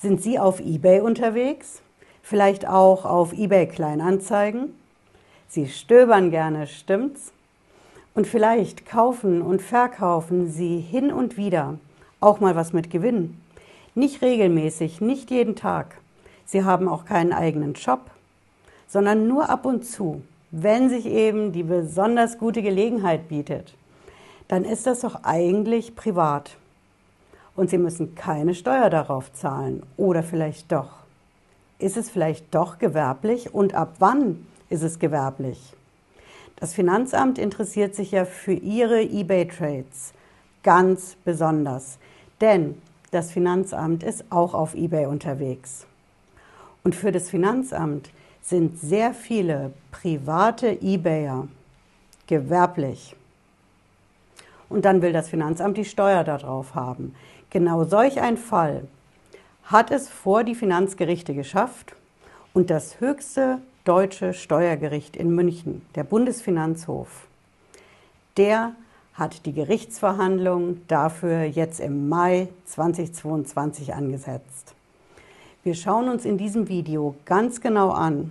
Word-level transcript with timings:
Sind 0.00 0.22
Sie 0.22 0.38
auf 0.38 0.60
eBay 0.60 1.00
unterwegs? 1.00 1.82
Vielleicht 2.22 2.68
auch 2.68 3.04
auf 3.04 3.32
eBay 3.32 3.66
Kleinanzeigen? 3.66 4.72
Sie 5.48 5.66
stöbern 5.66 6.30
gerne, 6.30 6.68
stimmt's? 6.68 7.32
Und 8.14 8.28
vielleicht 8.28 8.86
kaufen 8.86 9.42
und 9.42 9.60
verkaufen 9.60 10.48
Sie 10.48 10.78
hin 10.78 11.12
und 11.12 11.36
wieder 11.36 11.78
auch 12.20 12.38
mal 12.38 12.54
was 12.54 12.72
mit 12.72 12.90
Gewinn. 12.90 13.40
Nicht 13.96 14.22
regelmäßig, 14.22 15.00
nicht 15.00 15.32
jeden 15.32 15.56
Tag. 15.56 15.98
Sie 16.46 16.62
haben 16.62 16.86
auch 16.88 17.04
keinen 17.04 17.32
eigenen 17.32 17.74
Shop, 17.74 18.02
sondern 18.86 19.26
nur 19.26 19.50
ab 19.50 19.66
und 19.66 19.84
zu, 19.84 20.22
wenn 20.52 20.88
sich 20.88 21.06
eben 21.06 21.50
die 21.50 21.64
besonders 21.64 22.38
gute 22.38 22.62
Gelegenheit 22.62 23.28
bietet. 23.28 23.74
Dann 24.46 24.64
ist 24.64 24.86
das 24.86 25.00
doch 25.00 25.24
eigentlich 25.24 25.96
privat. 25.96 26.56
Und 27.58 27.70
Sie 27.70 27.78
müssen 27.78 28.14
keine 28.14 28.54
Steuer 28.54 28.88
darauf 28.88 29.32
zahlen. 29.32 29.82
Oder 29.96 30.22
vielleicht 30.22 30.70
doch. 30.70 30.90
Ist 31.80 31.96
es 31.96 32.08
vielleicht 32.08 32.54
doch 32.54 32.78
gewerblich? 32.78 33.52
Und 33.52 33.74
ab 33.74 33.96
wann 33.98 34.46
ist 34.70 34.84
es 34.84 35.00
gewerblich? 35.00 35.74
Das 36.54 36.72
Finanzamt 36.72 37.36
interessiert 37.36 37.96
sich 37.96 38.12
ja 38.12 38.26
für 38.26 38.52
Ihre 38.52 39.02
eBay-Trades 39.02 40.12
ganz 40.62 41.16
besonders, 41.24 41.98
denn 42.40 42.80
das 43.10 43.32
Finanzamt 43.32 44.04
ist 44.04 44.26
auch 44.30 44.54
auf 44.54 44.76
eBay 44.76 45.06
unterwegs. 45.06 45.84
Und 46.84 46.94
für 46.94 47.10
das 47.10 47.28
Finanzamt 47.28 48.10
sind 48.40 48.78
sehr 48.78 49.12
viele 49.12 49.72
private 49.90 50.80
eBayer 50.80 51.48
gewerblich. 52.28 53.16
Und 54.68 54.84
dann 54.84 55.02
will 55.02 55.12
das 55.12 55.28
Finanzamt 55.28 55.76
die 55.76 55.84
Steuer 55.84 56.22
darauf 56.22 56.76
haben. 56.76 57.14
Genau 57.50 57.84
solch 57.84 58.20
ein 58.20 58.36
Fall 58.36 58.86
hat 59.64 59.90
es 59.90 60.08
vor 60.08 60.44
die 60.44 60.54
Finanzgerichte 60.54 61.34
geschafft 61.34 61.94
und 62.52 62.70
das 62.70 63.00
höchste 63.00 63.58
Deutsche 63.84 64.34
Steuergericht 64.34 65.16
in 65.16 65.34
München, 65.34 65.80
der 65.94 66.04
Bundesfinanzhof, 66.04 67.26
der 68.36 68.72
hat 69.14 69.46
die 69.46 69.54
Gerichtsverhandlung 69.54 70.82
dafür 70.88 71.44
jetzt 71.44 71.80
im 71.80 72.08
Mai 72.10 72.48
2022 72.66 73.94
angesetzt. 73.94 74.74
Wir 75.64 75.74
schauen 75.74 76.08
uns 76.08 76.26
in 76.26 76.36
diesem 76.36 76.68
Video 76.68 77.14
ganz 77.24 77.62
genau 77.62 77.90
an, 77.90 78.30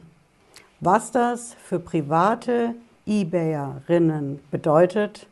was 0.80 1.12
das 1.12 1.56
für 1.56 1.80
private 1.80 2.76
eBayerinnen 3.08 4.40
bedeutet 4.52 5.26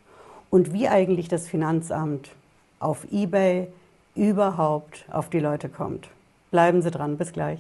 und 0.50 0.74
wie 0.74 0.88
eigentlich 0.88 1.28
das 1.28 1.48
Finanzamt 1.48 2.32
auf 2.80 3.06
eBay 3.12 3.68
überhaupt 4.16 5.06
auf 5.12 5.30
die 5.30 5.40
Leute 5.40 5.70
kommt. 5.70 6.10
Bleiben 6.52 6.82
Sie 6.82 6.92
dran, 6.92 7.18
bis 7.18 7.34
gleich. 7.34 7.60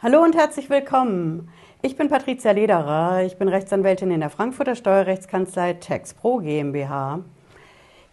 Hallo 0.00 0.22
und 0.22 0.36
herzlich 0.36 0.68
willkommen. 0.68 1.48
Ich 1.80 1.96
bin 1.96 2.10
Patricia 2.10 2.50
Lederer. 2.50 3.22
Ich 3.24 3.38
bin 3.38 3.48
Rechtsanwältin 3.48 4.10
in 4.10 4.20
der 4.20 4.28
Frankfurter 4.28 4.74
Steuerrechtskanzlei 4.74 5.74
TaxPro 5.74 6.38
GmbH. 6.38 7.20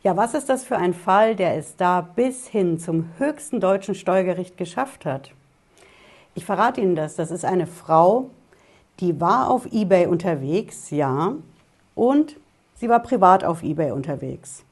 Ja, 0.01 0.17
was 0.17 0.33
ist 0.33 0.49
das 0.49 0.63
für 0.63 0.77
ein 0.77 0.93
Fall, 0.93 1.35
der 1.35 1.57
es 1.57 1.75
da 1.75 2.01
bis 2.01 2.47
hin 2.47 2.79
zum 2.79 3.09
höchsten 3.17 3.59
deutschen 3.59 3.93
Steuergericht 3.93 4.57
geschafft 4.57 5.05
hat? 5.05 5.31
Ich 6.33 6.45
verrate 6.45 6.81
Ihnen 6.81 6.95
das. 6.95 7.15
Das 7.15 7.31
ist 7.31 7.45
eine 7.45 7.67
Frau, 7.67 8.29
die 8.99 9.19
war 9.19 9.49
auf 9.49 9.65
eBay 9.71 10.05
unterwegs, 10.05 10.91
ja, 10.91 11.33
und 11.95 12.37
sie 12.75 12.87
war 12.87 12.99
privat 12.99 13.43
auf 13.43 13.63
eBay 13.63 13.91
unterwegs. 13.91 14.63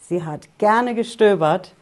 Sie 0.00 0.24
hat 0.24 0.48
gerne 0.58 0.94
gestöbert 0.94 1.74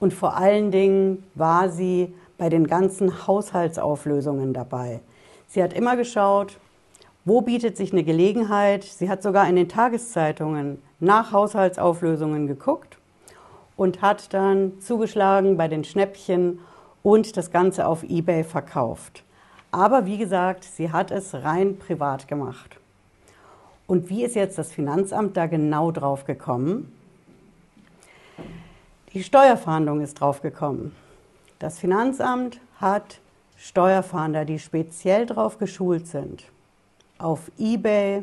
und 0.00 0.12
vor 0.12 0.36
allen 0.36 0.70
Dingen 0.70 1.24
war 1.34 1.68
sie 1.70 2.14
bei 2.36 2.48
den 2.48 2.66
ganzen 2.66 3.26
Haushaltsauflösungen 3.26 4.52
dabei. 4.52 5.00
Sie 5.48 5.62
hat 5.62 5.72
immer 5.72 5.96
geschaut, 5.96 6.58
wo 7.24 7.40
bietet 7.40 7.76
sich 7.76 7.92
eine 7.92 8.04
Gelegenheit. 8.04 8.84
Sie 8.84 9.08
hat 9.08 9.22
sogar 9.22 9.48
in 9.48 9.56
den 9.56 9.68
Tageszeitungen 9.68 10.82
nach 11.00 11.32
Haushaltsauflösungen 11.32 12.46
geguckt 12.46 12.98
und 13.76 14.02
hat 14.02 14.32
dann 14.34 14.80
zugeschlagen 14.80 15.56
bei 15.56 15.68
den 15.68 15.84
Schnäppchen 15.84 16.60
und 17.02 17.36
das 17.36 17.50
Ganze 17.50 17.86
auf 17.86 18.02
eBay 18.02 18.44
verkauft. 18.44 19.24
Aber 19.70 20.06
wie 20.06 20.18
gesagt, 20.18 20.64
sie 20.64 20.92
hat 20.92 21.10
es 21.10 21.34
rein 21.34 21.78
privat 21.78 22.28
gemacht. 22.28 22.78
Und 23.86 24.10
wie 24.10 24.24
ist 24.24 24.34
jetzt 24.34 24.58
das 24.58 24.72
Finanzamt 24.72 25.36
da 25.36 25.46
genau 25.46 25.90
drauf 25.90 26.24
gekommen? 26.24 26.92
Die 29.14 29.22
Steuerfahndung 29.22 30.00
ist 30.00 30.20
drauf 30.20 30.42
gekommen. 30.42 30.94
Das 31.58 31.78
Finanzamt 31.78 32.60
hat 32.80 33.20
Steuerfahnder, 33.56 34.44
die 34.44 34.58
speziell 34.58 35.26
darauf 35.26 35.58
geschult 35.58 36.06
sind, 36.06 36.44
auf 37.18 37.50
eBay 37.58 38.22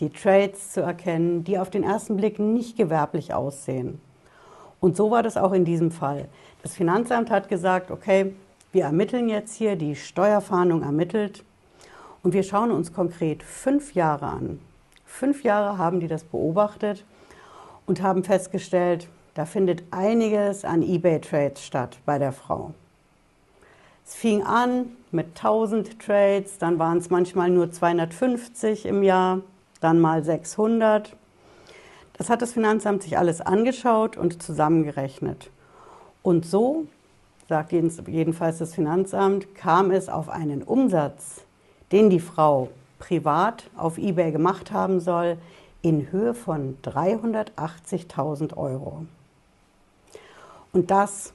die 0.00 0.10
Trades 0.10 0.72
zu 0.72 0.82
erkennen, 0.82 1.44
die 1.44 1.58
auf 1.58 1.70
den 1.70 1.82
ersten 1.82 2.16
Blick 2.16 2.38
nicht 2.38 2.76
gewerblich 2.76 3.32
aussehen. 3.34 4.00
Und 4.80 4.96
so 4.96 5.10
war 5.10 5.22
das 5.22 5.36
auch 5.36 5.52
in 5.52 5.64
diesem 5.64 5.90
Fall. 5.90 6.28
Das 6.62 6.74
Finanzamt 6.74 7.30
hat 7.30 7.48
gesagt, 7.48 7.90
okay, 7.90 8.34
wir 8.72 8.84
ermitteln 8.84 9.28
jetzt 9.28 9.54
hier, 9.54 9.76
die 9.76 9.96
Steuerfahndung 9.96 10.82
ermittelt 10.82 11.44
und 12.22 12.34
wir 12.34 12.42
schauen 12.42 12.70
uns 12.70 12.92
konkret 12.92 13.42
fünf 13.42 13.94
Jahre 13.94 14.26
an. 14.26 14.60
Fünf 15.06 15.42
Jahre 15.42 15.78
haben 15.78 16.00
die 16.00 16.08
das 16.08 16.24
beobachtet 16.24 17.04
und 17.86 18.02
haben 18.02 18.24
festgestellt, 18.24 19.08
da 19.34 19.46
findet 19.46 19.84
einiges 19.90 20.64
an 20.64 20.82
eBay-Trades 20.82 21.64
statt 21.64 21.98
bei 22.04 22.18
der 22.18 22.32
Frau. 22.32 22.72
Es 24.04 24.14
fing 24.14 24.42
an 24.42 24.96
mit 25.10 25.28
1000 25.36 26.00
Trades, 26.00 26.58
dann 26.58 26.78
waren 26.78 26.98
es 26.98 27.10
manchmal 27.10 27.50
nur 27.50 27.70
250 27.70 28.86
im 28.86 29.02
Jahr, 29.02 29.40
dann 29.80 30.00
mal 30.00 30.24
600. 30.24 31.14
Das 32.18 32.28
hat 32.28 32.42
das 32.42 32.52
Finanzamt 32.52 33.04
sich 33.04 33.16
alles 33.16 33.40
angeschaut 33.40 34.16
und 34.16 34.42
zusammengerechnet. 34.42 35.50
Und 36.22 36.44
so, 36.44 36.86
sagt 37.48 37.72
jedenfalls 37.72 38.58
das 38.58 38.74
Finanzamt, 38.74 39.54
kam 39.54 39.90
es 39.90 40.08
auf 40.08 40.28
einen 40.28 40.62
Umsatz, 40.62 41.42
den 41.92 42.10
die 42.10 42.20
Frau 42.20 42.68
privat 42.98 43.70
auf 43.76 43.96
eBay 43.96 44.32
gemacht 44.32 44.72
haben 44.72 45.00
soll, 45.00 45.38
in 45.80 46.10
Höhe 46.10 46.34
von 46.34 46.76
380.000 46.82 48.56
Euro. 48.56 49.06
Und 50.72 50.90
das 50.90 51.32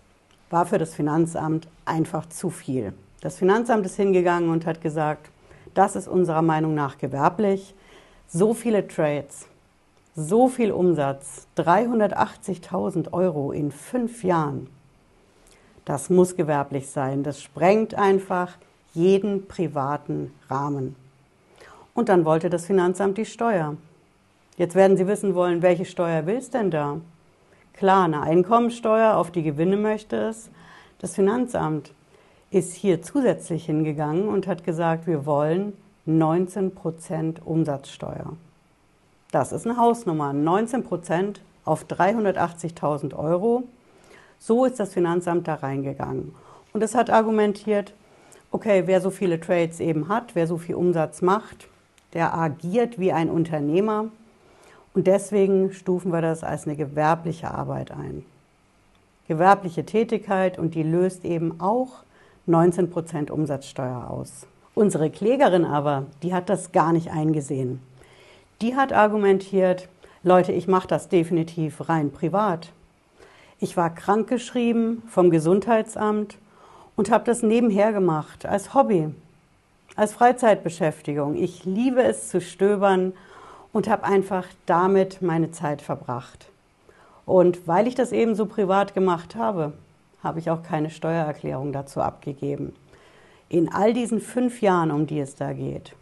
war 0.50 0.66
für 0.66 0.78
das 0.78 0.94
Finanzamt 0.94 1.68
einfach 1.86 2.28
zu 2.28 2.50
viel. 2.50 2.94
Das 3.22 3.38
Finanzamt 3.38 3.86
ist 3.86 3.96
hingegangen 3.96 4.50
und 4.50 4.66
hat 4.66 4.82
gesagt, 4.82 5.30
das 5.74 5.96
ist 5.96 6.10
unserer 6.10 6.42
Meinung 6.42 6.76
nach 6.76 6.98
gewerblich. 6.98 7.74
So 8.28 8.54
viele 8.54 8.88
Trades, 8.88 9.48
so 10.16 10.48
viel 10.48 10.72
Umsatz, 10.72 11.48
380.000 11.58 13.14
Euro 13.14 13.52
in 13.52 13.72
fünf 13.72 14.24
Jahren. 14.24 14.68
Das 15.86 16.10
muss 16.10 16.36
gewerblich 16.36 16.90
sein. 16.90 17.24
Das 17.24 17.42
sprengt 17.42 17.96
einfach 17.96 18.58
jeden 18.94 19.48
privaten 19.48 20.32
Rahmen. 20.50 20.96
Und 21.94 22.10
dann 22.10 22.26
wollte 22.26 22.50
das 22.50 22.66
Finanzamt 22.66 23.18
die 23.18 23.26
Steuer. 23.26 23.76
Jetzt 24.58 24.76
werden 24.76 24.98
Sie 24.98 25.08
wissen 25.08 25.36
wollen, 25.36 25.62
welche 25.62 25.86
Steuer 25.86 26.26
will 26.26 26.38
es 26.38 26.50
denn 26.52 26.70
da? 26.70 27.00
Klar, 27.74 28.06
eine 28.06 28.22
Einkommensteuer 28.22 29.18
auf 29.18 29.32
die 29.32 29.42
Gewinne 29.42 29.78
möchte 29.78 30.16
es. 30.16 30.50
Das 31.00 31.16
Finanzamt 31.16 31.92
ist 32.52 32.74
hier 32.74 33.02
zusätzlich 33.02 33.66
hingegangen 33.66 34.28
und 34.28 34.46
hat 34.46 34.64
gesagt, 34.64 35.08
wir 35.08 35.26
wollen 35.26 35.74
19% 36.08 37.42
Umsatzsteuer. 37.44 38.38
Das 39.34 39.52
ist 39.52 39.66
eine 39.66 39.78
Hausnummer, 39.78 40.30
19% 40.30 41.38
auf 41.66 41.86
380.000 41.86 43.16
Euro. 43.16 43.64
So 44.38 44.66
ist 44.66 44.80
das 44.80 44.94
Finanzamt 44.94 45.48
da 45.48 45.56
reingegangen. 45.56 46.36
Und 46.72 46.84
es 46.84 46.94
hat 46.94 47.10
argumentiert, 47.10 47.96
okay, 48.52 48.84
wer 48.86 49.02
so 49.02 49.10
viele 49.10 49.40
Trades 49.40 49.80
eben 49.80 50.08
hat, 50.08 50.36
wer 50.36 50.46
so 50.46 50.60
viel 50.60 50.76
Umsatz 50.76 51.24
macht, 51.24 51.68
der 52.14 52.36
agiert 52.36 53.00
wie 53.00 53.12
ein 53.12 53.32
Unternehmer 53.32 54.06
und 54.94 55.08
deswegen 55.08 55.74
stufen 55.74 56.12
wir 56.12 56.22
das 56.22 56.44
als 56.44 56.68
eine 56.68 56.76
gewerbliche 56.76 57.50
Arbeit 57.50 57.90
ein. 57.90 58.24
Gewerbliche 59.28 59.84
Tätigkeit 59.84 60.60
und 60.60 60.76
die 60.76 60.84
löst 60.84 61.26
eben 61.26 61.60
auch 61.60 62.04
19 62.46 62.92
Prozent 62.92 63.32
Umsatzsteuer 63.32 64.12
aus. 64.12 64.46
Unsere 64.76 65.10
Klägerin 65.10 65.66
aber, 65.66 66.06
die 66.22 66.36
hat 66.36 66.50
das 66.50 66.72
gar 66.72 66.94
nicht 66.94 67.10
eingesehen. 67.12 67.80
Die 68.64 68.78
hat 68.78 68.94
argumentiert, 68.94 69.90
Leute, 70.24 70.54
ich 70.54 70.70
mache 70.70 70.88
das 70.88 71.10
definitiv 71.10 71.90
rein 71.90 72.12
privat. 72.14 72.72
Ich 73.60 73.76
war 73.76 73.94
krankgeschrieben 73.94 75.04
vom 75.10 75.32
Gesundheitsamt 75.32 76.38
und 76.96 77.12
habe 77.12 77.26
das 77.26 77.44
nebenher 77.44 77.92
gemacht 77.92 78.46
als 78.46 78.74
Hobby. 78.74 79.14
als 79.98 80.14
Freizeitbeschäftigung. 80.14 81.36
Ich 81.36 81.66
liebe 81.66 82.02
es 82.02 82.30
zu 82.30 82.40
stöbern 82.40 83.12
und 83.74 83.90
habe 83.90 84.06
einfach 84.06 84.48
damit 84.66 85.22
meine 85.22 85.52
Zeit 85.52 85.82
verbracht. 85.82 86.48
Und 87.26 87.68
weil 87.68 87.86
ich 87.86 87.96
das 87.96 88.14
eben 88.14 88.34
so 88.34 88.46
privat 88.46 88.94
gemacht 88.94 89.36
habe, 89.36 89.74
habe 90.24 90.40
ich 90.40 90.50
auch 90.50 90.64
keine 90.64 90.90
Steuererklärung 90.90 91.74
dazu 91.74 92.00
abgegeben. 92.00 92.74
In 93.50 93.74
all 93.74 93.94
diesen 93.94 94.22
fünf 94.22 94.62
Jahren, 94.62 94.90
um 94.90 95.06
die 95.06 95.20
es 95.20 95.36
da 95.36 95.52
geht, 95.52 95.94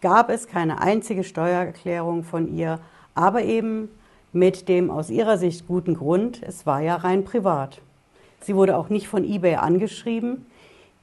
gab 0.00 0.30
es 0.30 0.46
keine 0.46 0.80
einzige 0.80 1.24
Steuererklärung 1.24 2.22
von 2.22 2.54
ihr, 2.54 2.78
aber 3.14 3.42
eben 3.42 3.88
mit 4.32 4.68
dem 4.68 4.90
aus 4.90 5.10
ihrer 5.10 5.38
Sicht 5.38 5.66
guten 5.66 5.94
Grund, 5.94 6.42
es 6.42 6.66
war 6.66 6.80
ja 6.80 6.96
rein 6.96 7.24
privat. 7.24 7.80
Sie 8.40 8.54
wurde 8.54 8.76
auch 8.76 8.90
nicht 8.90 9.08
von 9.08 9.24
eBay 9.24 9.56
angeschrieben. 9.56 10.46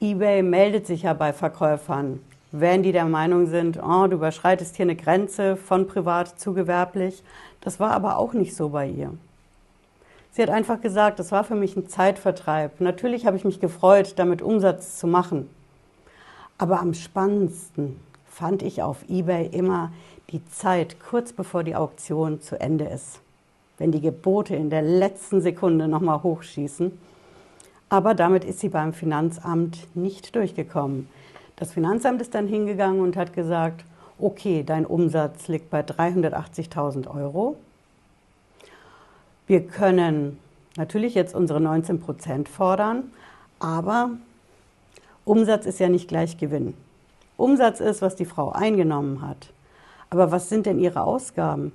eBay 0.00 0.42
meldet 0.42 0.86
sich 0.86 1.02
ja 1.02 1.14
bei 1.14 1.32
Verkäufern, 1.32 2.20
wenn 2.52 2.82
die 2.82 2.92
der 2.92 3.06
Meinung 3.06 3.46
sind, 3.46 3.82
oh, 3.82 4.06
du 4.06 4.16
überschreitest 4.16 4.76
hier 4.76 4.84
eine 4.84 4.96
Grenze 4.96 5.56
von 5.56 5.88
privat 5.88 6.38
zu 6.38 6.54
gewerblich. 6.54 7.22
Das 7.60 7.80
war 7.80 7.90
aber 7.90 8.18
auch 8.18 8.32
nicht 8.32 8.54
so 8.54 8.68
bei 8.68 8.88
ihr. 8.88 9.10
Sie 10.30 10.42
hat 10.42 10.50
einfach 10.50 10.80
gesagt, 10.80 11.18
das 11.18 11.32
war 11.32 11.44
für 11.44 11.54
mich 11.54 11.76
ein 11.76 11.88
Zeitvertreib. 11.88 12.80
Natürlich 12.80 13.26
habe 13.26 13.36
ich 13.36 13.44
mich 13.44 13.60
gefreut, 13.60 14.14
damit 14.16 14.42
Umsatz 14.42 14.98
zu 14.98 15.06
machen. 15.06 15.48
Aber 16.58 16.80
am 16.80 16.94
spannendsten 16.94 18.00
fand 18.34 18.62
ich 18.62 18.82
auf 18.82 19.08
eBay 19.08 19.46
immer 19.46 19.92
die 20.30 20.44
Zeit 20.46 20.96
kurz 20.98 21.32
bevor 21.32 21.62
die 21.62 21.76
Auktion 21.76 22.40
zu 22.40 22.60
Ende 22.60 22.84
ist. 22.84 23.20
Wenn 23.78 23.92
die 23.92 24.00
Gebote 24.00 24.56
in 24.56 24.70
der 24.70 24.82
letzten 24.82 25.40
Sekunde 25.40 25.86
nochmal 25.86 26.22
hochschießen. 26.22 26.98
Aber 27.88 28.14
damit 28.14 28.44
ist 28.44 28.58
sie 28.58 28.68
beim 28.68 28.92
Finanzamt 28.92 29.86
nicht 29.94 30.34
durchgekommen. 30.34 31.08
Das 31.56 31.72
Finanzamt 31.72 32.20
ist 32.20 32.34
dann 32.34 32.48
hingegangen 32.48 33.00
und 33.00 33.16
hat 33.16 33.32
gesagt, 33.32 33.84
okay, 34.18 34.64
dein 34.64 34.84
Umsatz 34.84 35.46
liegt 35.46 35.70
bei 35.70 35.82
380.000 35.82 37.14
Euro. 37.14 37.56
Wir 39.46 39.64
können 39.64 40.38
natürlich 40.76 41.14
jetzt 41.14 41.34
unsere 41.36 41.60
19 41.60 42.00
Prozent 42.00 42.48
fordern, 42.48 43.12
aber 43.60 44.10
Umsatz 45.24 45.66
ist 45.66 45.78
ja 45.78 45.88
nicht 45.88 46.08
gleich 46.08 46.36
Gewinn. 46.36 46.74
Umsatz 47.36 47.80
ist, 47.80 48.02
was 48.02 48.16
die 48.16 48.24
Frau 48.24 48.52
eingenommen 48.52 49.22
hat. 49.22 49.50
Aber 50.10 50.30
was 50.30 50.48
sind 50.48 50.66
denn 50.66 50.78
ihre 50.78 51.02
Ausgaben? 51.02 51.72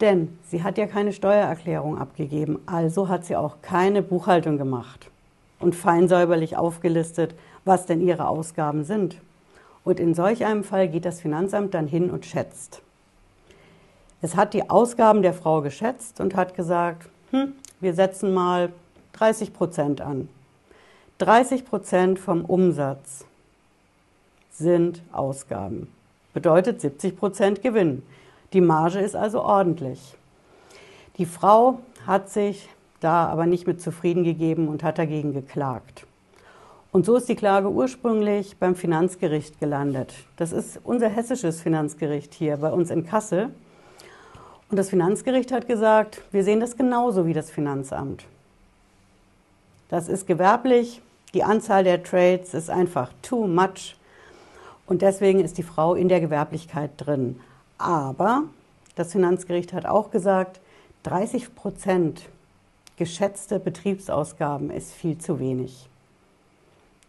Denn 0.00 0.38
sie 0.48 0.62
hat 0.62 0.78
ja 0.78 0.86
keine 0.86 1.12
Steuererklärung 1.12 1.98
abgegeben, 1.98 2.58
also 2.66 3.08
hat 3.08 3.24
sie 3.24 3.36
auch 3.36 3.56
keine 3.62 4.02
Buchhaltung 4.02 4.56
gemacht 4.56 5.10
und 5.58 5.74
feinsäuberlich 5.74 6.56
aufgelistet, 6.56 7.34
was 7.64 7.86
denn 7.86 8.00
ihre 8.00 8.26
Ausgaben 8.26 8.84
sind. 8.84 9.20
Und 9.84 10.00
in 10.00 10.14
solch 10.14 10.44
einem 10.44 10.64
Fall 10.64 10.88
geht 10.88 11.04
das 11.04 11.20
Finanzamt 11.20 11.74
dann 11.74 11.86
hin 11.86 12.10
und 12.10 12.26
schätzt. 12.26 12.82
Es 14.22 14.36
hat 14.36 14.54
die 14.54 14.68
Ausgaben 14.68 15.22
der 15.22 15.34
Frau 15.34 15.60
geschätzt 15.62 16.20
und 16.20 16.34
hat 16.34 16.54
gesagt, 16.54 17.08
hm, 17.30 17.52
wir 17.80 17.94
setzen 17.94 18.34
mal 18.34 18.70
30 19.12 19.52
Prozent 19.52 20.00
an. 20.00 20.28
30 21.18 21.64
Prozent 21.64 22.18
vom 22.18 22.44
Umsatz 22.44 23.26
sind 24.60 25.02
Ausgaben. 25.10 25.88
Bedeutet 26.32 26.80
70 26.80 27.18
Prozent 27.18 27.62
Gewinn. 27.62 28.04
Die 28.52 28.60
Marge 28.60 29.00
ist 29.00 29.16
also 29.16 29.42
ordentlich. 29.42 30.14
Die 31.18 31.26
Frau 31.26 31.80
hat 32.06 32.30
sich 32.30 32.68
da 33.00 33.26
aber 33.26 33.46
nicht 33.46 33.66
mit 33.66 33.80
zufrieden 33.80 34.22
gegeben 34.22 34.68
und 34.68 34.84
hat 34.84 34.98
dagegen 34.98 35.32
geklagt. 35.32 36.06
Und 36.92 37.06
so 37.06 37.16
ist 37.16 37.28
die 37.28 37.36
Klage 37.36 37.70
ursprünglich 37.70 38.56
beim 38.58 38.74
Finanzgericht 38.74 39.58
gelandet. 39.60 40.14
Das 40.36 40.52
ist 40.52 40.80
unser 40.84 41.08
hessisches 41.08 41.60
Finanzgericht 41.60 42.34
hier 42.34 42.56
bei 42.56 42.70
uns 42.70 42.90
in 42.90 43.06
Kassel. 43.06 43.50
Und 44.70 44.76
das 44.76 44.90
Finanzgericht 44.90 45.52
hat 45.52 45.66
gesagt, 45.66 46.22
wir 46.30 46.44
sehen 46.44 46.60
das 46.60 46.76
genauso 46.76 47.26
wie 47.26 47.32
das 47.32 47.50
Finanzamt. 47.50 48.24
Das 49.88 50.08
ist 50.08 50.26
gewerblich, 50.26 51.00
die 51.32 51.44
Anzahl 51.44 51.84
der 51.84 52.02
Trades 52.02 52.54
ist 52.54 52.70
einfach 52.70 53.10
too 53.22 53.46
much 53.46 53.96
und 54.90 55.02
deswegen 55.02 55.38
ist 55.38 55.56
die 55.56 55.62
Frau 55.62 55.94
in 55.94 56.08
der 56.08 56.20
Gewerblichkeit 56.20 56.90
drin. 56.96 57.38
Aber 57.78 58.42
das 58.96 59.12
Finanzgericht 59.12 59.72
hat 59.72 59.86
auch 59.86 60.10
gesagt, 60.10 60.60
30 61.04 61.54
Prozent 61.54 62.28
geschätzte 62.96 63.60
Betriebsausgaben 63.60 64.68
ist 64.68 64.92
viel 64.92 65.16
zu 65.16 65.38
wenig. 65.38 65.88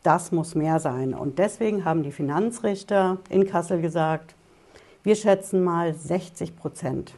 Das 0.03 0.31
muss 0.31 0.53
mehr 0.53 0.79
sein. 0.79 1.15
Und 1.15 1.39
deswegen 1.39 1.83
haben 1.83 2.03
die 2.03 2.11
Finanzrichter 2.11 3.17
in 3.29 3.47
Kassel 3.47 3.81
gesagt, 3.81 4.35
wir 5.01 5.15
schätzen 5.15 5.63
mal 5.63 5.95
60 5.95 6.55
Prozent 6.55 7.15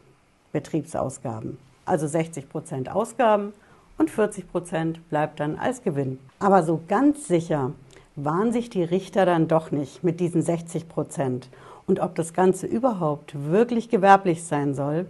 Betriebsausgaben. 0.54 1.57
Also 1.83 2.07
60 2.07 2.48
Prozent 2.48 2.89
Ausgaben 2.89 3.51
und 3.98 4.09
40 4.09 4.50
Prozent 4.50 5.09
bleibt 5.09 5.42
dann 5.42 5.57
als 5.57 5.83
Gewinn. 5.83 6.19
Aber 6.39 6.63
so 6.63 6.80
ganz 6.88 7.27
sicher 7.27 7.74
waren 8.15 8.51
sich 8.51 8.69
die 8.69 8.83
Richter 8.83 9.25
dann 9.25 9.48
doch 9.48 9.71
nicht 9.71 10.04
mit 10.04 10.19
diesen 10.19 10.42
60 10.42 10.88
Prozent 10.88 11.50
und 11.88 12.00
ob 12.00 12.15
das 12.15 12.33
Ganze 12.33 12.68
überhaupt 12.68 13.33
wirklich 13.50 13.89
gewerblich 13.89 14.44
sein 14.44 14.74
soll. 14.74 15.07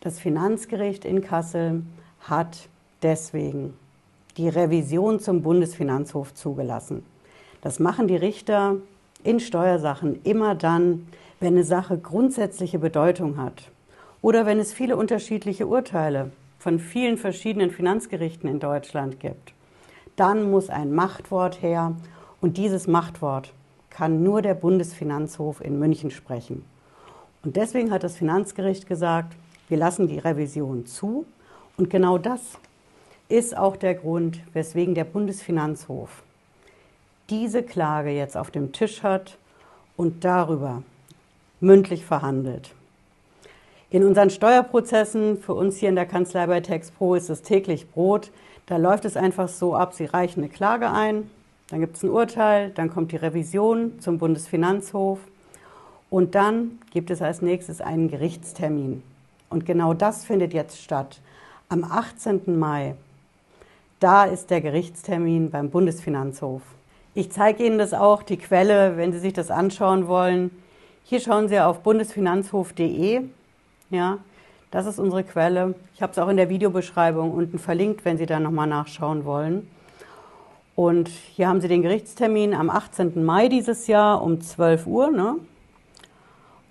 Das 0.00 0.18
Finanzgericht 0.18 1.04
in 1.04 1.20
Kassel 1.20 1.82
hat 2.20 2.68
deswegen 3.02 3.74
die 4.36 4.48
Revision 4.48 5.20
zum 5.20 5.42
Bundesfinanzhof 5.42 6.34
zugelassen. 6.34 7.04
Das 7.60 7.78
machen 7.78 8.08
die 8.08 8.16
Richter 8.16 8.76
in 9.22 9.40
Steuersachen 9.40 10.20
immer 10.24 10.54
dann, 10.54 11.06
wenn 11.40 11.54
eine 11.54 11.64
Sache 11.64 11.98
grundsätzliche 11.98 12.78
Bedeutung 12.78 13.36
hat 13.36 13.70
oder 14.20 14.46
wenn 14.46 14.58
es 14.58 14.72
viele 14.72 14.96
unterschiedliche 14.96 15.66
Urteile 15.66 16.30
von 16.58 16.78
vielen 16.78 17.18
verschiedenen 17.18 17.70
Finanzgerichten 17.70 18.48
in 18.48 18.60
Deutschland 18.60 19.20
gibt. 19.20 19.52
Dann 20.16 20.50
muss 20.50 20.70
ein 20.70 20.92
Machtwort 20.92 21.62
her 21.62 21.96
und 22.40 22.56
dieses 22.56 22.86
Machtwort 22.86 23.52
kann 23.90 24.22
nur 24.22 24.42
der 24.42 24.54
Bundesfinanzhof 24.54 25.60
in 25.60 25.78
München 25.78 26.10
sprechen. 26.10 26.64
Und 27.44 27.56
deswegen 27.56 27.90
hat 27.90 28.04
das 28.04 28.16
Finanzgericht 28.16 28.86
gesagt, 28.86 29.34
wir 29.68 29.76
lassen 29.76 30.06
die 30.06 30.18
Revision 30.18 30.86
zu. 30.86 31.26
Und 31.76 31.90
genau 31.90 32.18
das 32.18 32.40
ist 33.28 33.56
auch 33.56 33.76
der 33.76 33.94
Grund, 33.94 34.40
weswegen 34.52 34.94
der 34.94 35.04
Bundesfinanzhof 35.04 36.22
diese 37.30 37.62
Klage 37.62 38.10
jetzt 38.10 38.36
auf 38.36 38.50
dem 38.50 38.72
Tisch 38.72 39.02
hat 39.02 39.38
und 39.96 40.24
darüber 40.24 40.82
mündlich 41.60 42.04
verhandelt. 42.04 42.74
In 43.92 44.04
unseren 44.04 44.30
Steuerprozessen, 44.30 45.36
für 45.36 45.52
uns 45.52 45.76
hier 45.76 45.90
in 45.90 45.96
der 45.96 46.06
Kanzlei 46.06 46.46
bei 46.46 46.60
TexPro 46.60 47.14
ist 47.14 47.28
es 47.28 47.42
täglich 47.42 47.90
Brot. 47.90 48.30
Da 48.64 48.78
läuft 48.78 49.04
es 49.04 49.18
einfach 49.18 49.48
so 49.48 49.76
ab, 49.76 49.92
Sie 49.92 50.06
reichen 50.06 50.40
eine 50.40 50.48
Klage 50.48 50.90
ein, 50.90 51.28
dann 51.68 51.80
gibt 51.80 51.98
es 51.98 52.02
ein 52.02 52.08
Urteil, 52.08 52.70
dann 52.70 52.88
kommt 52.88 53.12
die 53.12 53.16
Revision 53.16 54.00
zum 54.00 54.16
Bundesfinanzhof 54.16 55.18
und 56.08 56.34
dann 56.34 56.78
gibt 56.90 57.10
es 57.10 57.20
als 57.20 57.42
nächstes 57.42 57.82
einen 57.82 58.08
Gerichtstermin. 58.08 59.02
Und 59.50 59.66
genau 59.66 59.92
das 59.92 60.24
findet 60.24 60.54
jetzt 60.54 60.80
statt. 60.82 61.20
Am 61.68 61.84
18. 61.84 62.58
Mai, 62.58 62.94
da 64.00 64.24
ist 64.24 64.48
der 64.48 64.62
Gerichtstermin 64.62 65.50
beim 65.50 65.68
Bundesfinanzhof. 65.68 66.62
Ich 67.14 67.30
zeige 67.30 67.66
Ihnen 67.66 67.76
das 67.76 67.92
auch, 67.92 68.22
die 68.22 68.38
Quelle, 68.38 68.96
wenn 68.96 69.12
Sie 69.12 69.18
sich 69.18 69.34
das 69.34 69.50
anschauen 69.50 70.06
wollen. 70.06 70.50
Hier 71.04 71.20
schauen 71.20 71.50
Sie 71.50 71.60
auf 71.60 71.80
bundesfinanzhof.de. 71.80 73.24
Ja, 73.92 74.20
das 74.70 74.86
ist 74.86 74.98
unsere 74.98 75.22
Quelle. 75.22 75.74
Ich 75.94 76.00
habe 76.00 76.12
es 76.12 76.18
auch 76.18 76.28
in 76.28 76.38
der 76.38 76.48
Videobeschreibung 76.48 77.30
unten 77.30 77.58
verlinkt, 77.58 78.06
wenn 78.06 78.16
Sie 78.16 78.24
da 78.24 78.40
nochmal 78.40 78.66
nachschauen 78.66 79.26
wollen. 79.26 79.68
Und 80.74 81.08
hier 81.08 81.46
haben 81.46 81.60
Sie 81.60 81.68
den 81.68 81.82
Gerichtstermin 81.82 82.54
am 82.54 82.70
18. 82.70 83.22
Mai 83.22 83.48
dieses 83.48 83.88
Jahr 83.88 84.22
um 84.22 84.40
12 84.40 84.86
Uhr. 84.86 85.10
Ne? 85.10 85.34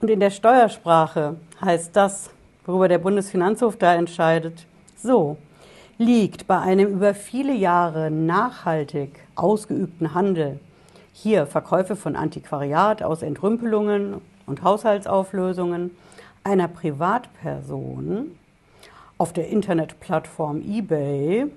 Und 0.01 0.10
in 0.10 0.20
der 0.20 0.32
Steuersprache 0.32 1.36
heißt 1.63 1.96
das, 1.96 2.32
worüber 2.66 2.88
der 2.88 2.98
Bundesfinanzhof 2.98 3.78
da 3.78 3.94
entscheidet, 3.94 4.66
so, 4.98 5.38
liegt 6.00 6.48
bei 6.48 6.58
einem 6.58 6.88
über 6.88 7.13
viele 7.13 7.54
Jahre 7.54 8.10
nachhaltig 8.10 9.20
ausgeübten 9.36 10.16
Handel, 10.16 10.60
hier 11.13 11.46
Verkäufe 11.46 11.96
von 11.96 12.16
Antiquariat 12.16 13.04
aus 13.04 13.22
Entrümpelungen 13.22 14.22
und 14.48 14.63
Haushaltsauflösungen, 14.63 15.92
einer 16.44 16.68
Privatperson 16.68 18.38
auf 19.18 19.34
der 19.34 19.50
Internetplattform 19.50 20.62
eBay, 20.62 21.48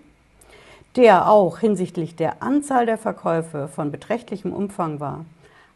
der 0.96 1.28
auch 1.28 1.58
hinsichtlich 1.58 2.14
der 2.14 2.42
Anzahl 2.42 2.86
der 2.86 2.98
Verkäufe 2.98 3.68
von 3.68 3.90
beträchtlichem 3.90 4.52
Umfang 4.52 5.00
war, 5.00 5.24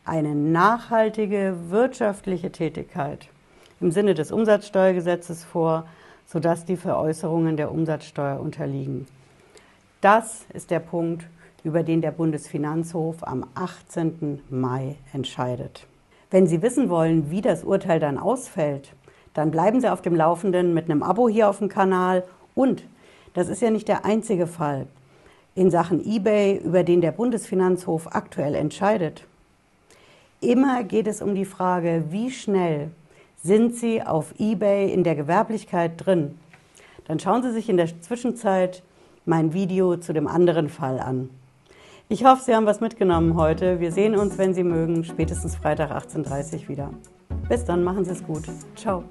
eine 0.04 0.34
nachhaltige 0.34 1.56
wirtschaftliche 1.68 2.52
Tätigkeit 2.52 3.28
im 3.80 3.90
Sinne 3.90 4.14
des 4.14 4.32
Umsatzsteuergesetzes 4.32 5.44
vor, 5.44 5.86
sodass 6.26 6.64
die 6.64 6.76
Veräußerungen 6.76 7.56
der 7.56 7.72
Umsatzsteuer 7.72 8.40
unterliegen. 8.40 9.06
Das 10.00 10.44
ist 10.52 10.70
der 10.70 10.80
Punkt, 10.80 11.26
über 11.64 11.82
den 11.82 12.00
der 12.00 12.12
Bundesfinanzhof 12.12 13.22
am 13.26 13.46
18. 13.54 14.40
Mai 14.48 14.96
entscheidet. 15.12 15.86
Wenn 16.30 16.46
Sie 16.46 16.60
wissen 16.60 16.90
wollen, 16.90 17.30
wie 17.30 17.40
das 17.40 17.64
Urteil 17.64 18.00
dann 18.00 18.18
ausfällt, 18.18 18.92
dann 19.32 19.50
bleiben 19.50 19.80
Sie 19.80 19.90
auf 19.90 20.02
dem 20.02 20.14
Laufenden 20.14 20.74
mit 20.74 20.86
einem 20.86 21.02
Abo 21.02 21.28
hier 21.28 21.48
auf 21.48 21.58
dem 21.58 21.68
Kanal 21.68 22.24
und 22.54 22.84
das 23.34 23.48
ist 23.48 23.62
ja 23.62 23.70
nicht 23.70 23.88
der 23.88 24.04
einzige 24.04 24.46
Fall 24.46 24.86
in 25.54 25.70
Sachen 25.70 26.04
eBay, 26.04 26.58
über 26.58 26.84
den 26.84 27.00
der 27.00 27.12
Bundesfinanzhof 27.12 28.14
aktuell 28.14 28.54
entscheidet. 28.54 29.24
Immer 30.40 30.84
geht 30.84 31.08
es 31.08 31.20
um 31.20 31.34
die 31.34 31.44
Frage, 31.44 32.04
wie 32.10 32.30
schnell 32.30 32.90
sind 33.42 33.74
Sie 33.74 34.02
auf 34.02 34.34
eBay 34.38 34.92
in 34.92 35.02
der 35.02 35.16
Gewerblichkeit 35.16 35.92
drin? 35.96 36.38
Dann 37.06 37.18
schauen 37.18 37.42
Sie 37.42 37.52
sich 37.52 37.68
in 37.68 37.76
der 37.76 37.88
Zwischenzeit 38.00 38.82
mein 39.24 39.52
Video 39.52 39.96
zu 39.96 40.12
dem 40.12 40.28
anderen 40.28 40.68
Fall 40.68 41.00
an. 41.00 41.30
Ich 42.10 42.24
hoffe, 42.24 42.42
Sie 42.42 42.54
haben 42.54 42.64
was 42.64 42.80
mitgenommen 42.80 43.36
heute. 43.36 43.80
Wir 43.80 43.92
sehen 43.92 44.16
uns, 44.16 44.38
wenn 44.38 44.54
Sie 44.54 44.64
mögen, 44.64 45.04
spätestens 45.04 45.56
Freitag 45.56 45.90
18.30 45.90 46.62
Uhr 46.62 46.68
wieder. 46.68 46.90
Bis 47.50 47.66
dann, 47.66 47.84
machen 47.84 48.06
Sie 48.06 48.12
es 48.12 48.24
gut. 48.24 48.44
Ciao. 48.76 49.04